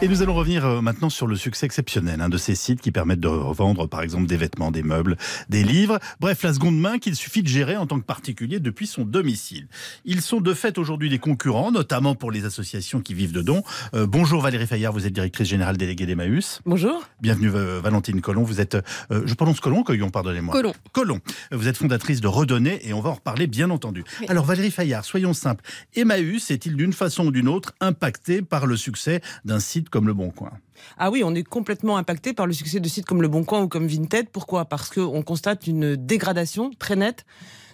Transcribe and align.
Et 0.00 0.06
nous 0.06 0.22
allons 0.22 0.36
revenir 0.36 0.64
euh, 0.64 0.80
maintenant 0.80 1.10
sur 1.10 1.26
le 1.26 1.34
succès 1.34 1.66
exceptionnel 1.66 2.20
hein, 2.20 2.28
de 2.28 2.38
ces 2.38 2.54
sites 2.54 2.80
qui 2.80 2.92
permettent 2.92 3.18
de 3.18 3.26
revendre 3.26 3.88
par 3.88 4.00
exemple 4.00 4.26
des 4.26 4.36
vêtements, 4.36 4.70
des 4.70 4.84
meubles, 4.84 5.16
des 5.48 5.64
livres, 5.64 5.98
bref 6.20 6.44
la 6.44 6.54
seconde 6.54 6.78
main 6.78 7.00
qu'il 7.00 7.16
suffit 7.16 7.42
de 7.42 7.48
gérer 7.48 7.76
en 7.76 7.84
tant 7.88 7.98
que 7.98 8.04
particulier 8.04 8.60
depuis 8.60 8.86
son 8.86 9.02
domicile. 9.02 9.66
Ils 10.04 10.20
sont 10.20 10.40
de 10.40 10.54
fait 10.54 10.78
aujourd'hui 10.78 11.10
des 11.10 11.18
concurrents, 11.18 11.72
notamment 11.72 12.14
pour 12.14 12.30
les 12.30 12.44
associations 12.44 13.00
qui 13.00 13.12
vivent 13.12 13.32
de 13.32 13.42
dons. 13.42 13.64
Euh, 13.94 14.06
bonjour 14.06 14.40
Valérie 14.40 14.68
Fayard, 14.68 14.92
vous 14.92 15.04
êtes 15.04 15.12
directrice 15.12 15.48
générale 15.48 15.76
déléguée 15.76 16.06
d'Emmaüs. 16.06 16.60
Bonjour. 16.64 17.02
Bienvenue 17.20 17.50
euh, 17.52 17.80
Valentine 17.82 18.20
Colomb, 18.20 18.44
vous 18.44 18.60
êtes, 18.60 18.76
euh, 19.10 19.22
je 19.24 19.34
prononce 19.34 19.58
Colomb, 19.58 19.82
Coyon, 19.82 20.10
pardonnez-moi. 20.10 20.54
Colomb. 20.54 20.74
Colomb. 20.92 21.18
Vous 21.50 21.66
êtes 21.66 21.76
fondatrice 21.76 22.20
de 22.20 22.28
Redonner 22.28 22.86
et 22.86 22.92
on 22.92 23.00
va 23.00 23.10
en 23.10 23.14
reparler 23.14 23.48
bien 23.48 23.68
entendu. 23.70 24.04
Oui. 24.20 24.26
Alors 24.28 24.44
Valérie 24.44 24.70
Fayard, 24.70 25.04
soyons 25.04 25.34
simples. 25.34 25.64
Emmaüs 25.96 26.52
est-il 26.52 26.76
d'une 26.76 26.92
façon 26.92 27.26
ou 27.26 27.30
d'une 27.32 27.48
autre 27.48 27.74
impacté 27.80 28.42
par 28.42 28.66
le 28.66 28.76
succès 28.76 29.22
d'un 29.44 29.58
site 29.58 29.87
comme 29.90 30.06
Le 30.06 30.14
Bon 30.14 30.30
Coin 30.30 30.52
Ah 30.98 31.10
oui, 31.10 31.22
on 31.24 31.34
est 31.34 31.42
complètement 31.42 31.96
impacté 31.96 32.32
par 32.32 32.46
le 32.46 32.52
succès 32.52 32.80
de 32.80 32.88
sites 32.88 33.06
comme 33.06 33.22
Le 33.22 33.28
Bon 33.28 33.44
Coin 33.44 33.62
ou 33.62 33.68
comme 33.68 33.86
Vinted. 33.86 34.28
Pourquoi? 34.30 34.64
Parce 34.64 34.90
qu'on 34.90 35.22
constate 35.22 35.66
une 35.66 35.96
dégradation 35.96 36.70
très 36.78 36.96
nette 36.96 37.24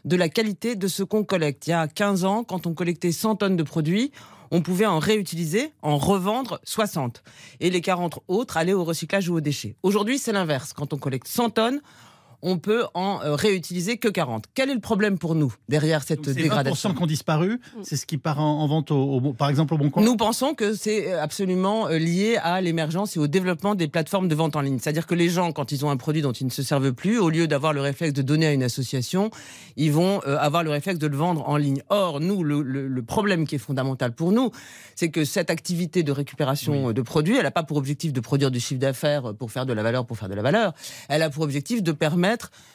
de 0.04 0.16
la 0.16 0.28
qualité 0.28 0.76
de 0.76 0.88
ce 0.88 1.02
qu'on 1.02 1.24
collecte. 1.24 1.66
Il 1.66 1.70
y 1.70 1.72
a 1.72 1.88
15 1.88 2.24
ans, 2.24 2.44
quand 2.44 2.66
on 2.66 2.74
collectait 2.74 3.12
100 3.12 3.36
tonnes 3.36 3.56
de 3.56 3.62
produits, 3.62 4.12
on 4.50 4.60
pouvait 4.60 4.86
en 4.86 4.98
réutiliser, 4.98 5.72
en 5.82 5.96
revendre 5.96 6.60
60. 6.64 7.22
Et 7.60 7.70
les 7.70 7.80
40 7.80 8.20
autres 8.28 8.56
allaient 8.56 8.72
au 8.72 8.84
recyclage 8.84 9.28
ou 9.28 9.36
aux 9.36 9.40
déchets. 9.40 9.76
Aujourd'hui, 9.82 10.18
c'est 10.18 10.32
l'inverse. 10.32 10.72
Quand 10.72 10.92
on 10.92 10.98
collecte 10.98 11.26
100 11.26 11.50
tonnes, 11.50 11.80
on 12.46 12.58
peut 12.58 12.84
en 12.94 13.20
euh, 13.24 13.34
réutiliser 13.34 13.96
que 13.96 14.08
40. 14.08 14.44
Quel 14.54 14.68
est 14.70 14.74
le 14.74 14.80
problème 14.80 15.18
pour 15.18 15.34
nous 15.34 15.52
derrière 15.68 16.02
cette 16.02 16.20
Donc, 16.20 16.34
C'est 16.34 16.42
dégradation 16.42 16.90
20% 16.90 16.96
qui 16.96 17.02
ont 17.02 17.06
disparu, 17.06 17.58
c'est 17.82 17.96
ce 17.96 18.04
qui 18.06 18.18
part 18.18 18.38
en, 18.40 18.60
en 18.60 18.66
vente, 18.66 18.90
au, 18.90 18.96
au 19.16 19.32
par 19.32 19.48
exemple 19.48 19.74
au 19.74 19.78
Bon 19.78 19.88
Coin 19.90 20.02
Nous 20.04 20.16
pensons 20.16 20.54
que 20.54 20.74
c'est 20.74 21.12
absolument 21.14 21.88
euh, 21.88 21.98
lié 21.98 22.36
à 22.42 22.60
l'émergence 22.60 23.16
et 23.16 23.18
au 23.18 23.26
développement 23.26 23.74
des 23.74 23.88
plateformes 23.88 24.28
de 24.28 24.34
vente 24.34 24.56
en 24.56 24.60
ligne. 24.60 24.78
C'est-à-dire 24.78 25.06
que 25.06 25.14
les 25.14 25.28
gens, 25.30 25.52
quand 25.52 25.72
ils 25.72 25.84
ont 25.86 25.90
un 25.90 25.96
produit 25.96 26.20
dont 26.22 26.32
ils 26.32 26.44
ne 26.46 26.50
se 26.50 26.62
servent 26.62 26.92
plus, 26.92 27.18
au 27.18 27.30
lieu 27.30 27.46
d'avoir 27.48 27.72
le 27.72 27.80
réflexe 27.80 28.12
de 28.12 28.22
donner 28.22 28.46
à 28.46 28.52
une 28.52 28.62
association, 28.62 29.30
ils 29.76 29.90
vont 29.92 30.20
euh, 30.26 30.36
avoir 30.38 30.62
le 30.62 30.70
réflexe 30.70 30.98
de 30.98 31.06
le 31.06 31.16
vendre 31.16 31.48
en 31.48 31.56
ligne. 31.56 31.82
Or, 31.88 32.20
nous, 32.20 32.44
le, 32.44 32.60
le- 32.62 32.86
le 32.88 33.02
problème 33.02 33.46
qui 33.46 33.54
est 33.54 33.58
fondamental 33.58 34.12
pour 34.12 34.32
nous, 34.32 34.50
c'est 34.94 35.08
que 35.10 35.24
cette 35.24 35.48
activité 35.48 36.02
de 36.02 36.12
récupération 36.12 36.90
euh, 36.90 36.92
de 36.92 37.00
produits, 37.02 37.36
elle 37.36 37.44
n'a 37.44 37.50
pas 37.50 37.62
pour 37.62 37.78
objectif 37.78 38.12
de 38.12 38.20
produire 38.20 38.50
du 38.50 38.60
chiffre 38.60 38.80
d'affaires 38.80 39.30
euh, 39.30 39.32
pour 39.32 39.50
faire 39.50 39.64
de 39.64 39.72
la 39.72 39.82
valeur, 39.82 40.04
pour 40.04 40.18
faire 40.18 40.28
de 40.28 40.34
la 40.34 40.42
valeur. 40.42 40.74
Elle 41.08 41.22
a 41.22 41.30
pour 41.30 41.42
objectif 41.44 41.82
de 41.82 41.92
permettre 41.92 42.33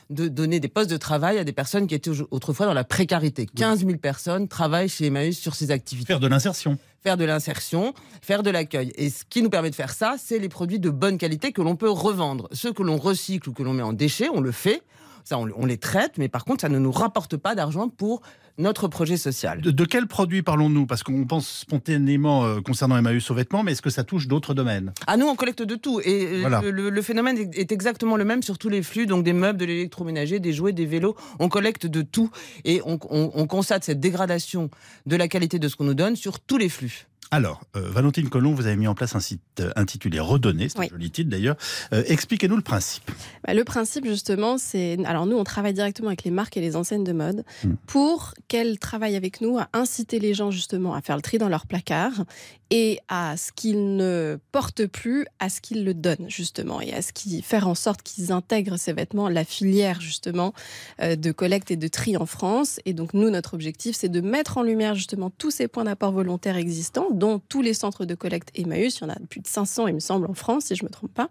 de 0.10 0.28
donner 0.28 0.60
des 0.60 0.68
postes 0.68 0.90
de 0.90 0.98
travail 0.98 1.38
à 1.38 1.44
des 1.44 1.52
personnes 1.54 1.88
qui 1.88 1.96
étaient 1.96 2.12
autrefois 2.32 2.66
dans 2.66 2.74
la 2.74 2.84
précarité. 2.84 3.46
15 3.56 3.86
000 3.86 3.98
personnes 3.98 4.48
travaillent 4.48 4.90
chez 4.90 5.06
Emmaüs 5.08 5.38
sur 5.38 5.56
ces 5.56 5.72
activités 5.72 6.08
Faire 6.08 6.20
de 6.20 6.28
l'insertion. 6.28 6.78
faire 7.04 7.18
de 7.18 7.26
l'insertion, 7.26 7.94
faire 8.22 8.44
de 8.44 8.50
l'accueil. 8.50 8.92
Et 8.96 9.10
ce 9.10 9.24
qui 9.30 9.42
nous 9.42 9.50
permet 9.50 9.70
de 9.70 9.76
faire 9.76 9.92
ça, 9.94 10.16
c'est 10.18 10.40
les 10.40 10.50
produits 10.50 10.80
de 10.80 10.90
bonne 10.90 11.18
qualité 11.18 11.52
que 11.52 11.62
l'on 11.62 11.76
peut 11.76 11.90
revendre. 11.90 12.48
Ceux 12.52 12.74
que 12.74 12.84
l'on 12.84 12.98
recycle 12.98 13.50
ou 13.50 13.54
que 13.54 13.64
l'on 13.64 13.74
met 13.74 13.84
en 13.84 13.94
déchets, 13.94 14.30
on 14.34 14.42
le 14.42 14.52
fait. 14.52 14.82
Ça, 15.24 15.38
on, 15.38 15.48
on 15.56 15.66
les 15.66 15.78
traite, 15.78 16.18
mais 16.18 16.28
par 16.30 16.46
contre, 16.46 16.62
ça 16.62 16.70
ne 16.70 16.80
nous 16.80 16.92
rapporte 16.92 17.38
pas 17.38 17.56
d'argent 17.56 17.90
pour 17.90 18.22
notre 18.58 18.90
projet 18.90 19.16
social. 19.16 19.62
De, 19.62 19.72
de 19.72 19.86
quels 19.86 20.08
produits 20.08 20.42
parlons-nous? 20.42 20.86
Parce 20.86 21.02
qu'on 21.02 21.26
pense 21.26 21.48
spontanément 21.48 22.44
euh, 22.46 22.60
concernant 22.60 22.98
Emmaüs 22.98 23.32
aux 23.32 23.34
vêtements, 23.34 23.64
mais 23.64 23.72
est-ce 23.72 23.82
que 23.82 23.90
ça 23.90 24.04
touche 24.04 24.28
d'autres 24.28 24.54
domaines? 24.54 24.92
Ah, 25.08 25.16
nous, 25.16 25.28
on 25.28 25.36
collecte 25.36 25.62
de 25.64 25.76
tout. 25.76 26.02
Et 26.04 26.26
euh, 26.26 26.40
Voilà. 26.42 26.62
le, 26.62 27.02
phénomène 27.02 27.38
est, 27.38 27.58
est 27.58 27.72
exactement 27.72 28.18
le 28.18 28.26
même 28.26 28.44
sur 28.44 28.58
tous 28.58 28.68
les 28.70 28.84
flux, 28.84 29.06
donc 29.06 29.24
des 29.24 29.32
meubles, 29.34 29.58
de 29.60 29.66
l'électroménager, 29.66 30.40
des 30.42 30.52
jouets, 30.52 30.74
des 30.74 30.86
vélos. 30.86 31.16
On 31.40 31.48
collecte 31.48 31.86
de 31.86 32.02
tout. 32.02 32.32
Et 32.66 32.82
on, 32.86 33.00
on- 33.10 33.32
on 33.34 33.48
constate 33.48 33.86
cette 33.86 34.02
dégradation 34.02 34.70
de 35.06 35.16
la 35.16 35.28
qualité 35.30 35.58
de 35.58 35.68
ce 35.70 35.76
qu'on 35.78 35.86
nous 35.86 35.94
donne 35.94 36.18
sur 36.18 36.40
tous 36.42 36.58
les 36.58 36.68
flux. 36.70 37.08
Alors, 37.32 37.62
euh, 37.76 37.82
Valentine 37.92 38.28
Colomb, 38.28 38.54
vous 38.56 38.66
avez 38.66 38.76
mis 38.76 38.88
en 38.88 38.96
place 38.96 39.16
un 39.16 39.20
site 39.20 39.42
euh, 39.60 39.70
intitulé 39.76 40.20
Redonner, 40.20 40.68
c'est 40.68 40.80
Oui. 40.80 40.88
un 40.88 40.90
joli 40.90 41.12
titre 41.12 41.30
d'ailleurs. 41.30 41.58
Euh, 41.94 42.02
Expliquez-nous 42.08 42.56
le 42.56 42.64
principe. 42.64 43.12
Bah, 43.46 43.54
le 43.54 43.64
principe, 43.64 44.06
justement, 44.08 44.58
c'est. 44.58 44.98
Alors, 45.06 45.28
nous, 45.28 45.38
on 45.38 45.44
travaille 45.44 45.76
directement 45.76 46.08
avec 46.08 46.24
les 46.24 46.32
marques 46.32 46.58
et 46.58 46.62
les 46.62 46.76
enseignes 46.76 47.04
de 47.04 47.14
mode 47.14 47.44
Mm. 47.64 47.74
pour 47.86 48.34
qu'elles 48.48 48.80
travaillent 48.80 49.16
avec 49.16 49.42
nous 49.42 49.60
à 49.60 49.68
inciter 49.74 50.18
les 50.20 50.34
gens, 50.34 50.50
justement, 50.50 50.96
à 50.96 51.02
faire 51.02 51.16
le 51.18 51.22
tri 51.22 51.38
dans 51.38 51.50
leur 51.50 51.68
placard 51.68 52.24
et 52.72 53.00
à 53.10 53.36
ce 53.38 53.52
qu'ils 53.52 53.96
ne 53.96 54.38
portent 54.52 54.86
plus, 54.86 55.26
à 55.40 55.50
ce 55.50 55.60
qu'ils 55.62 55.84
le 55.84 55.94
donnent, 55.96 56.30
justement, 56.30 56.82
et 56.82 56.94
à 56.94 57.02
ce 57.02 57.14
qui 57.14 57.42
faire 57.42 57.68
en 57.68 57.74
sorte 57.76 58.02
qu'ils 58.04 58.32
intègrent 58.32 58.78
ces 58.78 58.94
vêtements, 58.94 59.28
la 59.30 59.44
filière, 59.44 60.02
justement, 60.02 60.54
euh, 61.02 61.16
de 61.16 61.32
collecte 61.32 61.70
et 61.72 61.78
de 61.78 61.88
tri 61.88 62.16
en 62.18 62.26
France. 62.28 62.80
Et 62.86 62.94
donc, 62.94 63.14
nous, 63.14 63.30
notre 63.30 63.54
objectif, 63.56 63.96
c'est 63.96 64.10
de 64.10 64.22
mettre 64.22 64.58
en 64.58 64.64
lumière, 64.64 64.96
justement, 64.96 65.30
tous 65.32 65.52
ces 65.52 65.68
points 65.68 65.84
d'apport 65.84 66.12
volontaires 66.12 66.58
existants, 66.58 67.08
dont 67.20 67.40
tous 67.50 67.62
les 67.62 67.74
centres 67.76 68.06
de 68.06 68.16
collecte 68.16 68.50
Emmaüs. 68.56 68.98
Il 68.98 69.02
y 69.02 69.06
en 69.06 69.10
a 69.10 69.16
plus 69.30 69.42
de 69.42 69.48
500, 69.48 69.88
il 69.88 69.94
me 69.94 70.00
semble, 70.00 70.26
en 70.28 70.34
France, 70.34 70.66
si 70.66 70.76
je 70.76 70.84
me 70.84 70.90
trompe 70.90 71.14
pas, 71.14 71.30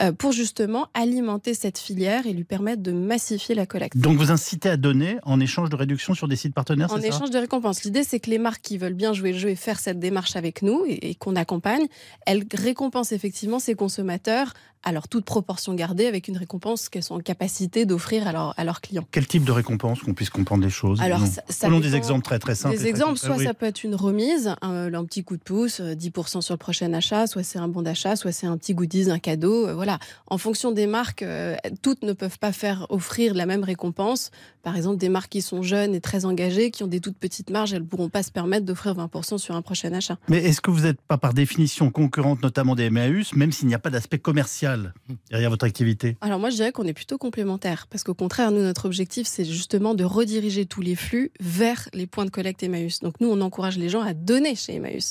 euh, 0.00 0.12
pour 0.12 0.32
justement 0.32 0.86
alimenter 0.94 1.54
cette 1.54 1.78
filière 1.78 2.26
et 2.26 2.32
lui 2.32 2.44
permettre 2.44 2.82
de 2.82 2.92
massifier 2.92 3.54
la 3.54 3.66
collecte. 3.66 3.96
Donc, 3.96 4.18
vous 4.18 4.30
incitez 4.30 4.68
à 4.68 4.76
donner 4.76 5.16
en 5.24 5.40
échange 5.40 5.70
de 5.70 5.76
réduction 5.76 6.14
sur 6.14 6.28
des 6.28 6.36
sites 6.36 6.54
partenaires, 6.54 6.92
En 6.92 7.00
échange 7.00 7.30
de 7.30 7.38
récompenses. 7.38 7.82
L'idée, 7.84 8.04
c'est 8.04 8.20
que 8.20 8.30
les 8.30 8.38
marques 8.38 8.62
qui 8.62 8.78
veulent 8.78 8.94
bien 8.94 9.12
jouer 9.12 9.32
le 9.32 9.38
jeu 9.38 9.48
et 9.48 9.56
faire 9.56 9.80
cette 9.80 9.98
démarche 9.98 10.36
avec 10.36 10.62
nous 10.62 10.84
et, 10.86 11.10
et 11.10 11.14
qu'on 11.14 11.34
accompagne, 11.36 11.86
elles 12.26 12.44
récompensent 12.52 13.12
effectivement 13.12 13.58
ces 13.58 13.74
consommateurs, 13.74 14.52
alors 14.86 15.08
toute 15.08 15.24
proportion 15.24 15.72
gardée, 15.72 16.04
avec 16.06 16.28
une 16.28 16.36
récompense 16.36 16.90
qu'elles 16.90 17.02
sont 17.02 17.14
en 17.14 17.20
capacité 17.20 17.86
d'offrir 17.86 18.28
à, 18.28 18.32
leur- 18.32 18.54
à 18.58 18.64
leurs 18.64 18.82
clients. 18.82 19.06
Quel 19.10 19.26
type 19.26 19.44
de 19.44 19.52
récompense 19.52 20.00
qu'on 20.00 20.12
puisse 20.12 20.28
comprendre 20.28 20.62
les 20.62 20.68
choses? 20.68 21.00
Alors, 21.00 21.20
ça- 21.26 21.42
ça 21.48 21.68
Prenons 21.68 21.80
des 21.80 21.94
exemples 21.96 22.22
très 22.24 22.38
très 22.38 22.54
simples. 22.54 22.76
Des 22.76 22.86
exemples, 22.86 23.18
soit 23.18 23.36
oui. 23.36 23.44
ça 23.44 23.54
peut 23.54 23.64
être 23.64 23.82
une 23.82 23.94
remise, 23.94 24.48
un, 24.60 24.92
un 24.92 24.94
petit 25.14 25.22
coup 25.22 25.36
de 25.36 25.42
pouce, 25.42 25.78
euh, 25.78 25.94
10% 25.94 26.40
sur 26.40 26.54
le 26.54 26.58
prochain 26.58 26.92
achat, 26.92 27.28
soit 27.28 27.44
c'est 27.44 27.60
un 27.60 27.68
bon 27.68 27.82
d'achat, 27.82 28.16
soit 28.16 28.32
c'est 28.32 28.48
un 28.48 28.56
petit 28.56 28.74
goodies, 28.74 29.12
un 29.12 29.20
cadeau. 29.20 29.68
euh, 29.68 29.74
Voilà. 29.74 30.00
En 30.26 30.38
fonction 30.38 30.72
des 30.72 30.88
marques, 30.88 31.22
euh, 31.22 31.54
toutes 31.82 32.02
ne 32.02 32.12
peuvent 32.12 32.38
pas 32.40 32.50
faire 32.50 32.86
offrir 32.88 33.32
la 33.34 33.46
même 33.46 33.62
récompense. 33.62 34.32
Par 34.64 34.76
exemple, 34.76 34.96
des 34.96 35.08
marques 35.10 35.30
qui 35.30 35.42
sont 35.42 35.62
jeunes 35.62 35.94
et 35.94 36.00
très 36.00 36.24
engagées, 36.24 36.72
qui 36.72 36.82
ont 36.82 36.88
des 36.88 36.98
toutes 36.98 37.16
petites 37.18 37.50
marges, 37.50 37.72
elles 37.74 37.82
ne 37.82 37.86
pourront 37.86 38.08
pas 38.08 38.24
se 38.24 38.32
permettre 38.32 38.66
d'offrir 38.66 38.94
20% 38.94 39.38
sur 39.38 39.54
un 39.54 39.62
prochain 39.62 39.92
achat. 39.92 40.18
Mais 40.28 40.38
est-ce 40.42 40.60
que 40.60 40.72
vous 40.72 40.80
n'êtes 40.80 41.00
pas 41.00 41.16
par 41.18 41.32
définition 41.32 41.90
concurrente 41.90 42.42
notamment 42.42 42.74
des 42.74 42.86
Emmaüs, 42.86 43.34
même 43.34 43.52
s'il 43.52 43.68
n'y 43.68 43.74
a 43.74 43.78
pas 43.78 43.90
d'aspect 43.90 44.18
commercial 44.18 44.94
derrière 45.30 45.50
votre 45.50 45.64
activité? 45.66 46.16
Alors 46.22 46.40
moi, 46.40 46.50
je 46.50 46.56
dirais 46.56 46.72
qu'on 46.72 46.86
est 46.88 46.92
plutôt 46.94 47.18
complémentaires, 47.18 47.86
parce 47.88 48.02
qu'au 48.02 48.14
contraire, 48.14 48.50
nous, 48.50 48.62
notre 48.62 48.86
objectif, 48.86 49.28
c'est 49.28 49.44
justement 49.44 49.94
de 49.94 50.02
rediriger 50.02 50.66
tous 50.66 50.80
les 50.80 50.96
flux 50.96 51.30
vers 51.40 51.88
les 51.92 52.08
points 52.08 52.24
de 52.24 52.30
collecte 52.30 52.62
Emmaüs. 52.64 52.98
Donc 53.00 53.20
nous, 53.20 53.28
on 53.28 53.40
encourage 53.42 53.78
les 53.78 53.90
gens 53.90 54.00
à 54.02 54.14
donner 54.14 54.56
chez 54.56 54.74
Emmaüs. 54.76 55.03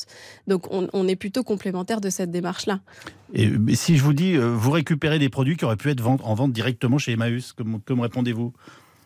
Donc 0.47 0.67
on, 0.71 1.07
est 1.07 1.15
plutôt 1.15 1.43
complémentaires 1.43 2.01
de 2.01 2.09
cette 2.09 2.31
démarche-là. 2.31 2.79
Et 3.33 3.51
si 3.75 3.97
je 3.97 4.03
vous 4.03 4.13
dis, 4.13 4.35
euh, 4.35 4.53
vous 4.55 4.71
récupérez 4.71 5.19
des 5.19 5.29
produits 5.29 5.57
qui 5.57 5.65
auraient 5.65 5.75
pu 5.75 5.89
être 5.89 6.05
en 6.05 6.33
vente 6.35 6.53
directement 6.53 6.97
chez 6.97 7.13
Emmaüs, 7.13 7.53
que 7.53 7.63
me 7.63 8.01
répondez-vous? 8.01 8.53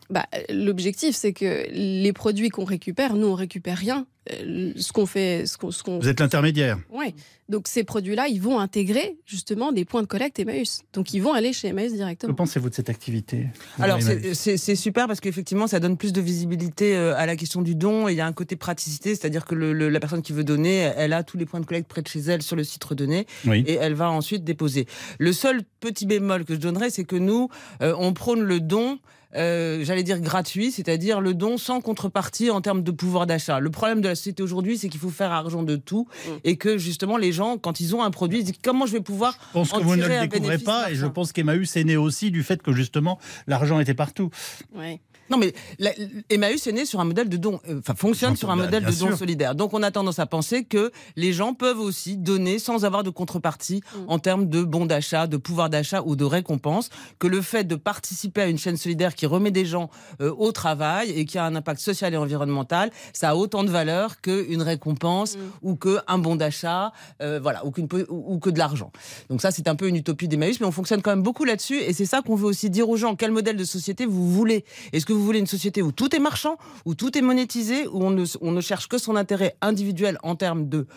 Bah, 0.10 0.26
L'objectif, 0.50 1.16
c'est 1.16 1.34
que 1.34 1.68
les 1.72 2.14
produits 2.14 2.50
qu'on 2.50 2.64
récupère, 2.64 3.16
nous, 3.16 3.28
on 3.28 3.36
récupère 3.36 3.78
rien. 3.78 4.06
Euh, 4.32 4.72
Ce 4.78 4.92
qu'on 4.92 5.06
fait, 5.06 5.46
ce 5.46 5.58
qu'on, 5.58 6.00
Vous 6.00 6.08
êtes 6.08 6.20
l'intermédiaire. 6.20 6.78
Ouais. 6.92 7.14
Donc 7.50 7.68
ces 7.70 7.86
produits-là, 7.86 8.28
ils 8.28 8.42
vont 8.42 8.60
intégrer 8.60 9.18
justement 9.26 9.72
des 9.72 9.86
points 9.86 10.02
de 10.02 10.08
collecte 10.08 10.38
Emmaüs. 10.40 10.82
Donc 10.92 11.14
ils 11.14 11.22
vont 11.22 11.32
aller 11.34 11.54
chez 11.54 11.70
Emmaüs 11.70 11.92
Que 11.92 11.96
directement. 11.96 12.34
pensez-vous 12.34 12.70
de 12.70 12.76
cette 12.76 12.90
activité 12.90 13.48
Alors 13.80 14.00
c'est- 14.02 14.76
super 14.76 15.08
parce 15.08 15.22
qu'effectivement 15.22 15.66
ça 15.68 15.80
donne 15.80 15.96
plus 15.96 16.12
de 16.12 16.20
visibilité 16.20 16.98
euh, 16.98 17.16
à 17.16 17.26
la 17.26 17.38
question 17.38 17.62
du 17.62 17.74
don 17.76 18.10
et 18.10 18.12
il 18.12 18.18
y 18.18 18.22
a 18.22 18.26
un 18.28 18.34
côté 18.34 18.58
praticité, 18.58 19.16
c'est-à-dire 19.16 19.46
que 19.46 19.56
le- 19.56 19.72
le- 19.72 19.88
la 19.88 20.00
personne 20.02 20.22
qui 20.22 20.34
veut 20.34 20.44
donner, 20.44 20.92
elle 20.98 21.14
a 21.14 21.24
tous 21.24 21.38
les 21.38 21.46
points 21.46 21.62
de 21.62 21.66
collecte 21.66 21.88
près 21.88 22.02
de 22.02 22.08
chez 22.10 22.20
elle 22.20 22.42
sur 22.42 22.58
le 22.58 22.66
site 22.66 22.84
redonné 22.84 23.28
Oui. 23.46 23.64
et 23.66 23.76
elle 23.76 23.94
va 23.94 24.12
ensuite 24.12 24.44
déposer. 24.44 24.88
Le 25.20 25.32
seul 25.32 25.62
petit 25.80 26.06
bémol 26.06 26.44
que 26.44 26.54
je 26.54 26.60
donnerais, 26.60 26.90
c'est 26.90 27.06
que 27.06 27.16
nous, 27.16 27.48
euh, 27.82 27.94
on 27.98 28.12
prône 28.14 28.42
le 28.42 28.60
don. 28.60 29.00
Euh, 29.38 29.84
j'allais 29.84 30.04
dire 30.04 30.20
gratuit, 30.20 30.72
c'est-à-dire 30.72 31.22
le 31.22 31.34
don 31.34 31.58
sans 31.58 31.82
contrepartie 31.82 32.50
en 32.50 32.62
termes 32.62 32.84
de 32.84 32.92
pouvoir 32.92 33.28
d'achat. 33.28 33.60
Le 33.60 33.70
problème 33.70 34.02
de 34.02 34.08
la 34.08 34.16
société 34.16 34.44
aujourd'hui, 34.44 34.78
c'est 34.78 34.90
qu'il 34.90 35.00
faut 35.00 35.10
faire 35.10 35.32
argent 35.32 35.64
de 35.64 35.76
tout 35.76 36.08
Mm. 36.28 36.32
et 36.44 36.56
que 36.58 36.78
justement 36.78 37.18
les 37.18 37.32
gens, 37.32 37.58
quand 37.58 37.80
ils 37.80 37.96
ont 37.96 38.04
un 38.04 38.12
produit, 38.12 38.40
ils 38.40 38.44
disent 38.44 38.60
comment 38.64 38.86
je 38.86 38.94
vais 38.94 39.02
pouvoir 39.02 39.38
Je 39.50 39.54
pense 39.54 39.74
en 39.74 39.80
que 39.80 39.84
vous 39.84 39.96
ne 39.96 40.08
le 40.08 40.28
découvrez 40.28 40.58
pas, 40.58 40.92
et 40.92 40.96
je 40.96 41.06
pense 41.06 41.32
qu'Emmaüs 41.32 41.76
est 41.76 41.84
né 41.84 41.98
aussi 41.98 42.32
du 42.32 42.44
fait 42.44 42.62
que 42.62 42.72
justement 42.74 43.20
l'argent 43.48 43.80
était 43.80 43.94
partout. 43.94 44.30
Ouais. 44.76 45.00
Non, 45.30 45.38
mais 45.38 45.54
la- 45.80 45.92
Emmaüs 46.30 46.66
est 46.68 46.72
né 46.72 46.86
sur 46.86 47.00
un 47.00 47.06
modèle 47.06 47.30
de 47.30 47.38
don, 47.38 47.60
euh, 47.70 47.80
enfin 47.80 47.96
fonctionne 47.96 48.36
sur 48.36 48.50
un 48.50 48.56
modèle 48.56 48.84
bien 48.84 48.92
de 48.94 48.96
don 49.00 49.08
sûr. 49.08 49.18
solidaire. 49.18 49.56
Donc 49.56 49.74
on 49.74 49.84
a 49.84 49.92
tendance 49.92 50.20
à 50.20 50.26
penser 50.26 50.64
que 50.64 50.92
les 51.16 51.34
gens 51.34 51.54
peuvent 51.54 51.80
aussi 51.80 52.18
donner 52.18 52.60
sans 52.60 52.86
avoir 52.86 53.04
de 53.04 53.10
contrepartie 53.10 53.82
Mm. 53.94 53.98
en 54.10 54.20
termes 54.20 54.48
de 54.50 54.64
bons 54.64 54.86
d'achat, 54.86 55.28
de 55.28 55.38
pouvoir 55.38 55.70
d'achat 55.70 56.02
ou 56.06 56.16
de 56.16 56.24
récompense. 56.26 56.90
Que 57.20 57.28
le 57.28 57.42
fait 57.42 57.64
de 57.66 57.76
participer 57.76 58.42
à 58.42 58.48
une 58.48 58.58
chaîne 58.58 58.78
solidaire 58.78 59.16
qui 59.16 59.26
remet 59.26 59.52
des 59.52 59.66
gens 59.66 59.90
euh, 60.22 60.34
au 60.38 60.52
travail 60.52 61.12
et 61.12 61.26
qui 61.26 61.38
a 61.38 61.44
un 61.46 61.56
impact 61.56 61.80
social 61.82 62.14
et 62.14 62.18
environnemental, 62.18 62.92
ça 63.14 63.30
a 63.32 63.36
autant 63.36 63.64
de 63.64 63.70
valeur 63.70 64.22
qu'une 64.22 64.62
récompense 64.62 65.36
Mm. 65.38 65.40
ou 65.64 65.76
qu'un 65.76 66.18
bon 66.18 66.36
d'achat, 66.36 66.92
euh, 67.22 67.40
voilà, 67.42 67.66
ou, 67.66 67.72
qu'une 67.72 67.88
po- 67.88 67.98
ou, 68.10 68.36
ou 68.36 68.40
que 68.40 68.50
de 68.50 68.58
l'argent. 68.60 68.92
Donc 69.30 69.42
ça, 69.42 69.52
c'est 69.52 69.68
un 69.68 69.76
peu 69.76 69.88
une 69.88 69.96
utopie 69.98 70.28
d'Emmaüs, 70.28 70.60
mais 70.60 70.66
on 70.68 70.72
fonctionne 70.72 71.02
quand 71.02 71.12
même 71.12 71.24
beaucoup 71.24 71.44
là-dessus 71.46 71.78
et 71.78 71.94
c'est 71.94 72.06
ça 72.06 72.22
qu'on 72.22 72.36
veut 72.36 72.46
aussi 72.48 72.70
dire 72.70 72.90
aux 72.90 72.98
gens. 72.98 73.16
Quel 73.16 73.32
modèle 73.32 73.58
de 73.58 73.64
société 73.66 74.06
vous 74.06 74.32
voulez? 74.32 74.64
Est-ce 74.94 75.06
que 75.06 75.14
vous 75.18 75.26
voulez 75.26 75.40
une 75.40 75.48
société 75.48 75.82
où 75.82 75.92
tout 75.92 76.16
est 76.16 76.20
marchand, 76.20 76.58
où 76.86 76.96
tout 76.96 77.18
est 77.18 77.22
monétisé, 77.22 77.88
où 77.88 78.04
on 78.04 78.12
ne, 78.12 78.26
on 78.42 78.52
ne 78.52 78.62
cherche 78.62 78.88
que 78.88 78.98
son 78.98 79.16
intérêt 79.16 79.56
individuel 79.62 80.18
en 80.24 80.36
termes 80.36 80.70
de 80.70 80.88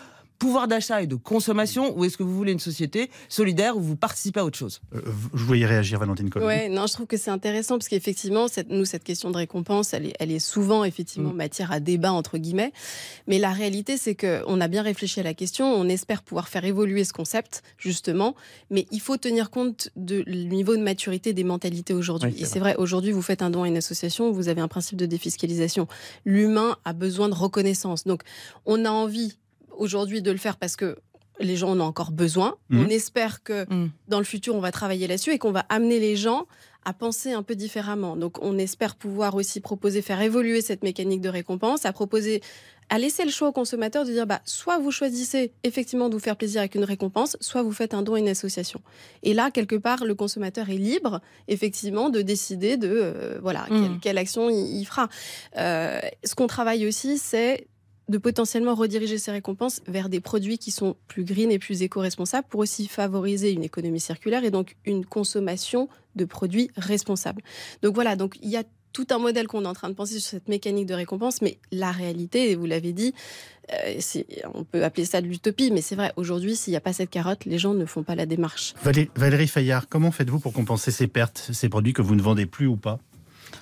pouvoir 0.41 0.67
d'achat 0.67 1.03
et 1.03 1.07
de 1.07 1.13
consommation 1.13 1.95
ou 1.95 2.03
est-ce 2.03 2.17
que 2.17 2.23
vous 2.23 2.35
voulez 2.35 2.51
une 2.51 2.59
société 2.59 3.11
solidaire 3.29 3.77
où 3.77 3.79
vous 3.79 3.95
participez 3.95 4.39
à 4.39 4.43
autre 4.43 4.57
chose? 4.57 4.81
Euh, 4.95 4.99
Je 5.35 5.43
voyais 5.43 5.67
réagir 5.67 5.99
Valentine 5.99 6.31
Colomb. 6.31 6.47
Ouais, 6.47 6.67
non, 6.67 6.87
je 6.87 6.93
trouve 6.93 7.05
que 7.05 7.15
c'est 7.15 7.29
intéressant 7.29 7.77
parce 7.77 7.87
qu'effectivement, 7.87 8.47
cette, 8.47 8.69
nous, 8.71 8.85
cette 8.85 9.03
question 9.03 9.29
de 9.29 9.37
récompense, 9.37 9.93
elle 9.93 10.07
est, 10.07 10.15
elle 10.19 10.31
est 10.31 10.39
souvent 10.39 10.83
effectivement 10.83 11.29
mm. 11.29 11.35
matière 11.35 11.71
à 11.71 11.79
débat 11.79 12.11
entre 12.11 12.39
guillemets. 12.39 12.73
Mais 13.27 13.37
la 13.37 13.51
réalité, 13.51 13.97
c'est 13.97 14.15
qu'on 14.15 14.59
a 14.59 14.67
bien 14.67 14.81
réfléchi 14.81 15.19
à 15.19 15.23
la 15.23 15.35
question. 15.35 15.67
On 15.67 15.87
espère 15.87 16.23
pouvoir 16.23 16.47
faire 16.47 16.65
évoluer 16.65 17.03
ce 17.03 17.13
concept 17.13 17.61
justement, 17.77 18.33
mais 18.71 18.87
il 18.89 18.99
faut 18.99 19.17
tenir 19.17 19.51
compte 19.51 19.89
du 19.95 20.23
niveau 20.25 20.75
de 20.75 20.81
maturité 20.81 21.33
des 21.33 21.43
mentalités 21.43 21.93
aujourd'hui. 21.93 22.33
et 22.39 22.45
c'est 22.45 22.59
vrai, 22.59 22.75
aujourd'hui, 22.77 23.11
vous 23.11 23.21
faites 23.21 23.43
un 23.43 23.51
don 23.51 23.61
à 23.61 23.67
une 23.67 23.77
association, 23.77 24.31
vous 24.31 24.49
avez 24.49 24.61
un 24.61 24.67
principe 24.67 24.97
de 24.97 25.05
défiscalisation. 25.05 25.87
L'humain 26.25 26.77
a 26.83 26.93
besoin 26.93 27.29
de 27.29 27.35
reconnaissance. 27.35 28.05
Donc, 28.05 28.23
on 28.65 28.85
a 28.85 28.89
envie 28.89 29.37
aujourd'hui 29.81 30.21
de 30.21 30.31
le 30.31 30.37
faire 30.37 30.57
parce 30.57 30.75
que 30.75 30.97
les 31.39 31.55
gens 31.55 31.71
en 31.71 31.79
ont 31.79 31.85
encore 31.85 32.11
besoin. 32.11 32.55
Mhm. 32.69 32.85
On 32.85 32.89
espère 32.89 33.43
que 33.43 33.65
mhm. 33.71 33.91
dans 34.07 34.19
le 34.19 34.25
futur, 34.25 34.55
on 34.55 34.59
va 34.59 34.71
travailler 34.71 35.07
là-dessus 35.07 35.31
et 35.31 35.37
qu'on 35.37 35.51
va 35.51 35.65
amener 35.69 35.99
les 35.99 36.15
gens 36.15 36.45
à 36.83 36.93
penser 36.93 37.33
un 37.33 37.43
peu 37.43 37.55
différemment. 37.55 38.15
Donc, 38.15 38.41
on 38.41 38.57
espère 38.57 38.95
pouvoir 38.95 39.35
aussi 39.35 39.59
proposer, 39.59 40.01
faire 40.01 40.21
évoluer 40.21 40.61
cette 40.61 40.83
mécanique 40.83 41.21
de 41.21 41.29
récompense, 41.29 41.85
à 41.85 41.93
proposer, 41.93 42.41
à 42.89 42.97
laisser 42.97 43.23
le 43.23 43.29
choix 43.29 43.49
au 43.49 43.51
consommateur 43.51 44.03
de 44.03 44.11
dire, 44.11 44.25
bah, 44.25 44.41
soit 44.45 44.79
vous 44.79 44.89
choisissez 44.89 45.53
effectivement 45.63 46.09
de 46.09 46.15
vous 46.15 46.19
faire 46.19 46.35
plaisir 46.35 46.61
avec 46.61 46.73
une 46.73 46.83
récompense, 46.83 47.37
soit 47.39 47.61
vous 47.61 47.71
faites 47.71 47.93
un 47.93 48.01
don 48.01 48.15
à 48.15 48.19
une 48.19 48.29
association. 48.29 48.81
Et 49.21 49.35
là, 49.35 49.51
quelque 49.51 49.75
part, 49.75 50.05
le 50.05 50.15
consommateur 50.15 50.71
est 50.71 50.77
libre, 50.77 51.21
effectivement, 51.47 52.09
de 52.09 52.23
décider 52.23 52.77
de, 52.77 52.89
euh, 52.91 53.39
voilà, 53.43 53.67
mhm. 53.69 53.99
quelle, 54.01 54.17
action 54.17 54.49
il, 54.49 54.83
fera. 54.85 55.07
Euh, 55.57 55.99
ce 56.23 56.33
qu'on 56.33 56.47
travaille 56.47 56.87
aussi, 56.87 57.19
c'est 57.19 57.67
de 58.11 58.17
potentiellement 58.17 58.75
rediriger 58.75 59.17
ces 59.17 59.31
récompenses 59.31 59.81
vers 59.87 60.09
des 60.09 60.19
produits 60.19 60.57
qui 60.57 60.69
sont 60.69 60.95
plus 61.07 61.23
green 61.23 61.49
et 61.49 61.57
plus 61.57 61.81
éco-responsables 61.81 62.47
pour 62.49 62.59
aussi 62.59 62.87
favoriser 62.87 63.51
une 63.51 63.63
économie 63.63 63.99
circulaire 63.99 64.43
et 64.43 64.51
donc 64.51 64.75
une 64.85 65.05
consommation 65.05 65.89
de 66.15 66.25
produits 66.25 66.69
responsables. 66.75 67.41
Donc 67.81 67.95
voilà, 67.95 68.15
donc 68.15 68.37
il 68.43 68.49
y 68.49 68.57
a 68.57 68.63
tout 68.93 69.07
un 69.11 69.19
modèle 69.19 69.47
qu'on 69.47 69.63
est 69.63 69.67
en 69.67 69.73
train 69.73 69.87
de 69.87 69.93
penser 69.93 70.19
sur 70.19 70.29
cette 70.29 70.49
mécanique 70.49 70.85
de 70.85 70.93
récompense, 70.93 71.41
mais 71.41 71.57
la 71.71 71.91
réalité, 71.91 72.53
vous 72.55 72.65
l'avez 72.65 72.91
dit, 72.91 73.13
euh, 73.71 74.01
on 74.53 74.65
peut 74.65 74.83
appeler 74.83 75.05
ça 75.05 75.21
de 75.21 75.27
l'utopie, 75.27 75.71
mais 75.71 75.81
c'est 75.81 75.95
vrai, 75.95 76.11
aujourd'hui, 76.17 76.57
s'il 76.57 76.71
n'y 76.71 76.77
a 76.77 76.81
pas 76.81 76.91
cette 76.91 77.09
carotte, 77.09 77.45
les 77.45 77.57
gens 77.57 77.73
ne 77.73 77.85
font 77.85 78.03
pas 78.03 78.15
la 78.15 78.25
démarche. 78.25 78.73
Valérie 79.15 79.47
Fayard, 79.47 79.87
comment 79.87 80.11
faites-vous 80.11 80.39
pour 80.39 80.51
compenser 80.51 80.91
ces 80.91 81.07
pertes, 81.07 81.51
ces 81.53 81.69
produits 81.69 81.93
que 81.93 82.01
vous 82.01 82.15
ne 82.15 82.21
vendez 82.21 82.45
plus 82.45 82.67
ou 82.67 82.75
pas? 82.75 82.99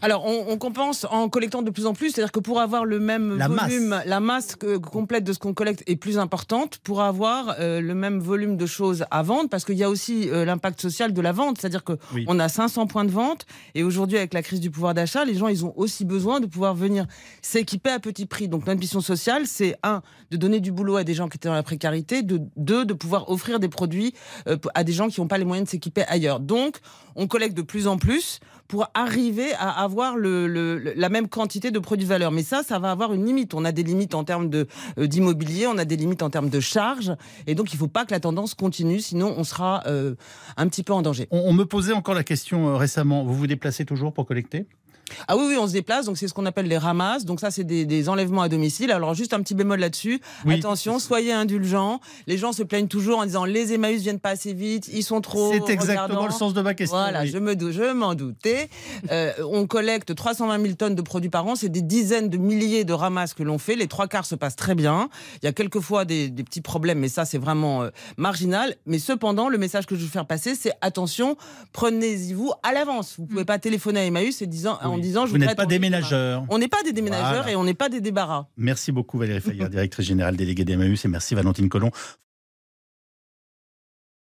Alors, 0.02 0.26
on, 0.26 0.58
compense 0.58 1.06
en 1.10 1.30
collectant 1.30 1.62
de 1.62 1.70
plus 1.70 1.86
en 1.86 1.94
plus, 1.94 2.12
c'est-à-dire 2.12 2.32
que 2.32 2.40
pour 2.40 2.60
avoir 2.60 2.86
le 2.86 3.00
même 3.00 3.38
volume, 3.38 4.02
la 4.06 4.20
masse 4.20 4.56
complète 4.92 5.24
de 5.24 5.34
ce 5.34 5.40
qu'on 5.40 5.54
collecte 5.54 5.84
est 5.88 5.96
plus 5.96 6.18
importante 6.18 6.80
pour 6.80 7.02
avoir 7.02 7.56
euh, 7.60 7.80
le 7.82 7.94
même 7.96 8.20
volume 8.20 8.58
de 8.58 8.66
choses 8.66 9.06
à 9.12 9.24
vendre, 9.24 9.50
parce 9.50 9.64
qu'il 9.66 9.78
y 9.78 9.84
a 9.84 9.90
aussi 9.90 10.30
euh, 10.30 10.46
l'impact 10.46 10.82
social 10.82 11.14
de 11.14 11.22
la 11.22 11.32
vente, 11.32 11.60
c'est-à-dire 11.60 11.84
que 11.84 11.94
on 12.28 12.40
a 12.40 12.50
500 12.50 12.88
points 12.88 13.06
de 13.06 13.12
vente 13.12 13.46
et 13.76 13.84
aujourd'hui 13.84 14.18
avec 14.18 14.34
la 14.34 14.42
crise 14.42 14.60
du 14.60 14.72
pouvoir 14.72 14.94
d'achat, 14.94 15.26
les 15.26 15.36
gens 15.36 15.48
ils 15.48 15.66
ont 15.66 15.74
aussi 15.78 16.06
besoin 16.06 16.40
de 16.40 16.46
pouvoir 16.46 16.76
venir 16.76 17.06
s'équiper 17.42 17.90
à 17.90 18.00
petit 18.00 18.26
prix. 18.26 18.48
Donc 18.48 18.66
notre 18.66 18.80
mission 18.80 19.02
sociale, 19.02 19.46
c'est 19.46 19.76
un 19.84 20.02
de 20.32 20.38
donner 20.38 20.60
du 20.60 20.72
boulot 20.72 20.98
à 20.98 21.04
des 21.04 21.14
gens 21.14 21.28
qui 21.28 21.38
étaient 21.38 21.50
dans 21.50 21.56
la 21.56 21.64
précarité, 21.64 22.22
de 22.24 22.42
deux 22.56 22.86
de 22.86 22.94
pouvoir 22.94 23.30
offrir 23.30 23.60
des 23.60 23.70
produits 23.70 24.14
euh, 24.48 24.58
à 24.76 24.84
des 24.84 24.94
gens 24.94 25.08
qui 25.08 25.22
n'ont 25.22 25.28
pas 25.28 25.38
les 25.38 25.46
moyens 25.46 25.68
de 25.68 25.72
s'équiper 25.72 26.04
ailleurs. 26.08 26.40
Donc 26.40 26.78
on 27.16 27.28
collecte 27.28 27.56
de 27.56 27.62
plus 27.62 27.88
en 27.88 27.98
plus 27.98 28.40
pour 28.70 28.88
arriver 28.94 29.52
à 29.54 29.84
avoir 29.84 30.16
la 30.16 31.10
même 31.10 31.28
quantité 31.28 31.72
de 31.72 31.80
produits 31.80 32.06
de 32.06 32.10
valeur. 32.10 32.32
Mais 32.32 32.44
ça, 32.44 32.62
ça 32.62 32.78
va 32.78 32.92
avoir 32.92 33.14
une 33.14 33.26
limite. 33.26 33.56
On 33.56 33.66
a 33.66 33.72
des 33.72 33.82
limites 33.82 34.14
en 34.14 34.24
termes 34.24 34.50
euh, 34.54 35.08
d'immobilier, 35.08 35.66
on 35.66 35.80
a 35.80 35.86
des 35.86 35.98
limites 35.98 36.22
en 36.22 36.30
termes 36.30 36.50
de 36.50 36.60
charges. 36.60 37.12
Et 37.48 37.56
donc, 37.56 37.74
il 37.74 37.76
ne 37.76 37.80
faut 37.80 37.88
pas 37.88 38.06
que 38.06 38.12
la 38.12 38.20
tendance 38.20 38.54
continue, 38.54 39.00
sinon 39.00 39.34
on 39.36 39.44
sera 39.44 39.82
euh, 39.88 40.14
un 40.56 40.68
petit 40.68 40.84
peu 40.84 40.94
en 40.94 41.02
danger. 41.02 41.28
On, 41.32 41.52
me 41.52 41.66
posait 41.66 41.94
encore 41.94 42.14
la 42.14 42.24
question 42.24 42.70
euh, 42.70 42.76
récemment, 42.76 43.26
vous 43.26 43.34
vous 43.34 43.48
déplacez 43.48 43.86
toujours 43.86 44.14
pour 44.14 44.28
collecter? 44.28 44.68
Ah 45.28 45.38
oui, 45.38 45.44
oui, 45.48 45.58
on 45.58 45.68
se 45.68 45.74
déplace, 45.74 46.06
donc 46.06 46.18
c'est 46.18 46.28
ce 46.28 46.34
qu'on 46.34 46.46
appelle 46.46 46.68
les 46.68 46.78
ramasses. 46.78 47.26
Donc 47.26 47.40
ça, 47.40 47.52
c'est 47.52 47.64
des, 47.64 48.10
enlèvements 48.10 48.42
à 48.42 48.50
domicile. 48.50 48.92
Alors 48.92 49.14
juste 49.14 49.34
un 49.34 49.42
petit 49.42 49.56
bémol 49.56 49.80
là-dessus. 49.80 50.22
Attention, 50.48 51.00
soyez 51.00 51.34
indulgents. 51.34 52.00
Les 52.28 52.38
gens 52.38 52.54
se 52.54 52.64
plaignent 52.64 52.88
toujours 52.88 53.20
en 53.20 53.26
disant 53.26 53.46
les 53.46 53.74
Emmaüs 53.74 54.02
viennent 54.02 54.20
pas 54.20 54.32
assez 54.32 54.54
vite, 54.54 54.90
ils 54.92 55.04
sont 55.04 55.22
trop. 55.22 55.54
C'est 55.54 55.74
exactement 55.74 56.26
le 56.26 56.32
sens 56.32 56.54
de 56.54 56.62
ma 56.62 56.74
question. 56.74 56.98
Voilà, 56.98 57.26
je 57.26 57.38
me 57.38 57.56
je 57.72 57.94
m'en 57.94 58.16
doutais. 58.16 58.70
Euh, 59.12 59.32
on 59.50 59.66
collecte 59.66 60.14
320 60.14 60.62
000 60.62 60.74
tonnes 60.74 60.94
de 60.94 61.02
produits 61.02 61.30
par 61.30 61.46
an. 61.48 61.56
C'est 61.56 61.70
des 61.70 61.82
dizaines 61.82 62.30
de 62.30 62.38
milliers 62.38 62.84
de 62.84 62.94
ramasses 62.94 63.34
que 63.34 63.44
l'on 63.44 63.58
fait. 63.58 63.76
Les 63.76 63.88
trois 63.88 64.08
quarts 64.08 64.26
se 64.26 64.36
passent 64.36 64.56
très 64.56 64.76
bien. 64.76 65.10
Il 65.42 65.46
y 65.46 65.50
a 65.50 65.52
quelquefois 65.52 66.06
des, 66.06 66.30
des 66.30 66.44
petits 66.44 66.62
problèmes, 66.62 67.00
mais 67.00 67.08
ça 67.08 67.26
c'est 67.26 67.38
vraiment 67.38 67.84
euh, 67.84 67.90
marginal. 68.18 68.76
Mais 68.86 69.00
cependant, 69.00 69.50
le 69.50 69.58
message 69.58 69.86
que 69.86 69.96
je 69.96 70.02
veux 70.02 70.10
faire 70.10 70.28
passer, 70.28 70.54
c'est 70.54 70.74
attention, 70.82 71.38
prenez-y 71.74 72.34
vous 72.34 72.52
à 72.62 72.74
l'avance. 72.74 73.16
Vous 73.18 73.26
pouvez 73.26 73.44
mm. 73.44 73.46
pas 73.46 73.60
téléphoner 73.60 74.02
à 74.02 74.06
Emmaüs 74.06 74.42
et 74.42 74.48
disant 74.48 74.78
disant 75.00 75.26
Vous 75.26 75.38
n'êtes 75.38 75.56
pas 75.56 75.66
des 75.66 75.80
ménageurs. 75.80 76.46
On 76.50 76.58
n'est 76.58 76.68
pas 76.68 76.84
des 76.84 76.94
déménageurs 76.94 77.48
et 77.48 77.56
on 77.56 77.64
n'est 77.64 77.74
pas 77.74 77.90
des 77.90 78.02
débarras. 78.02 78.48
Merci 78.58 78.92
beaucoup 78.92 79.18
Valérie 79.18 79.42
Fayard, 79.42 79.70
directrice 79.70 80.06
générale 80.06 80.36
déléguée 80.36 80.66
d'Emmaüs, 80.66 81.04
et 81.06 81.08
merci 81.08 81.36
Valentine 81.36 81.70
Collomb. 81.70 81.92